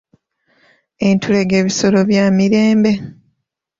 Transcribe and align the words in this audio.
Entulege 1.07 1.57
bisolo 1.67 1.99
bya 2.09 2.25
mirembe. 2.37 2.91